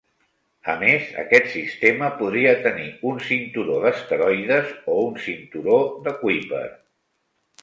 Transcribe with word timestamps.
A 0.71 0.73
més, 0.83 1.03
aquest 1.23 1.49
sistema 1.55 2.07
podria 2.23 2.55
tenir 2.63 2.87
un 3.11 3.21
cinturó 3.27 3.77
d'asteroides 3.85 4.75
o 4.95 4.97
un 5.07 5.21
cinturó 5.27 5.79
de 6.09 6.17
Kuiper. 6.25 6.67